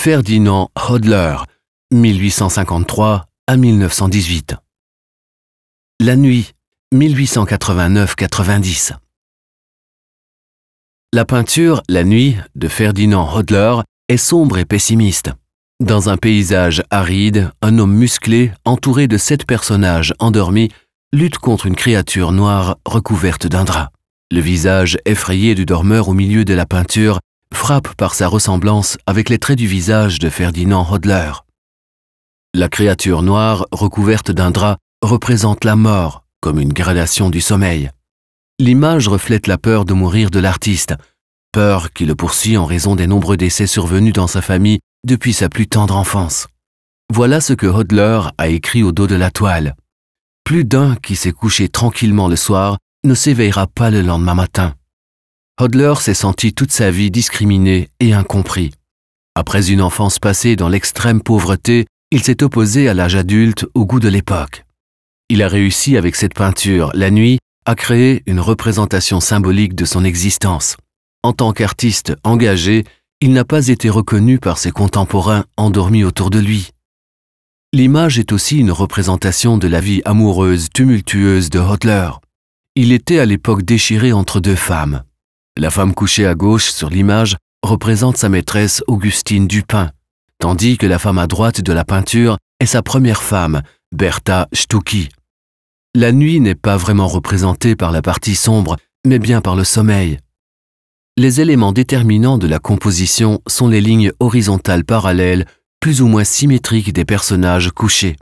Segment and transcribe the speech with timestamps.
[0.00, 1.38] Ferdinand Hodler,
[1.92, 4.54] 1853 à 1918.
[5.98, 6.52] La nuit,
[6.94, 8.92] 1889-90.
[11.12, 13.74] La peinture La nuit de Ferdinand Hodler
[14.08, 15.32] est sombre et pessimiste.
[15.80, 20.70] Dans un paysage aride, un homme musclé, entouré de sept personnages endormis,
[21.12, 23.90] lutte contre une créature noire recouverte d'un drap.
[24.30, 27.18] Le visage effrayé du dormeur au milieu de la peinture
[27.54, 31.32] frappe par sa ressemblance avec les traits du visage de Ferdinand Hodler.
[32.54, 37.90] La créature noire recouverte d'un drap représente la mort comme une gradation du sommeil.
[38.58, 40.94] L'image reflète la peur de mourir de l'artiste,
[41.52, 45.48] peur qui le poursuit en raison des nombreux décès survenus dans sa famille depuis sa
[45.48, 46.46] plus tendre enfance.
[47.12, 49.74] Voilà ce que Hodler a écrit au dos de la toile.
[50.44, 54.74] Plus d'un qui s'est couché tranquillement le soir ne s'éveillera pas le lendemain matin.
[55.60, 58.70] Hodler s'est senti toute sa vie discriminé et incompris.
[59.34, 63.98] Après une enfance passée dans l'extrême pauvreté, il s'est opposé à l'âge adulte au goût
[63.98, 64.64] de l'époque.
[65.28, 70.04] Il a réussi avec cette peinture, la nuit, à créer une représentation symbolique de son
[70.04, 70.76] existence.
[71.24, 72.84] En tant qu'artiste engagé,
[73.20, 76.70] il n'a pas été reconnu par ses contemporains endormis autour de lui.
[77.72, 82.10] L'image est aussi une représentation de la vie amoureuse tumultueuse de Hodler.
[82.76, 85.02] Il était à l'époque déchiré entre deux femmes.
[85.60, 89.90] La femme couchée à gauche sur l'image représente sa maîtresse Augustine Dupin,
[90.38, 95.08] tandis que la femme à droite de la peinture est sa première femme, Bertha Stucki.
[95.96, 100.20] La nuit n'est pas vraiment représentée par la partie sombre, mais bien par le sommeil.
[101.16, 105.44] Les éléments déterminants de la composition sont les lignes horizontales parallèles,
[105.80, 108.14] plus ou moins symétriques des personnages couchés.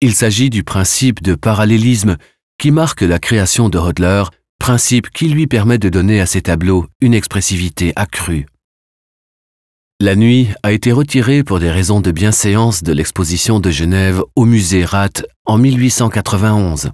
[0.00, 2.16] Il s'agit du principe de parallélisme
[2.58, 4.24] qui marque la création de Hodler
[4.66, 8.46] principe qui lui permet de donner à ses tableaux une expressivité accrue.
[10.00, 14.44] La nuit a été retirée pour des raisons de bienséance de l'exposition de Genève au
[14.44, 16.90] musée Rath en 1891.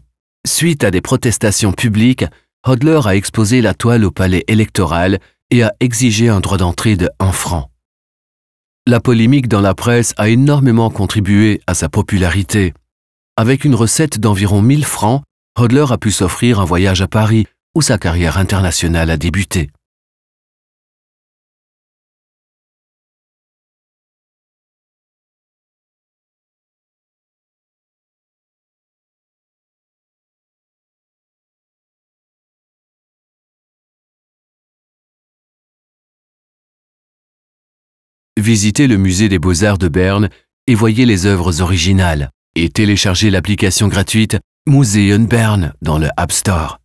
[0.47, 2.26] Suite à des protestations publiques,
[2.66, 5.18] Hodler a exposé la toile au palais électoral
[5.48, 7.70] et a exigé un droit d'entrée de 1 franc.
[8.86, 12.74] La polémique dans la presse a énormément contribué à sa popularité.
[13.38, 15.22] Avec une recette d'environ 1000 francs,
[15.58, 19.71] Hodler a pu s'offrir un voyage à Paris où sa carrière internationale a débuté.
[38.43, 40.28] Visitez le musée des beaux-arts de Berne
[40.66, 46.81] et voyez les œuvres originales et téléchargez l'application gratuite Museum Bern dans le App Store.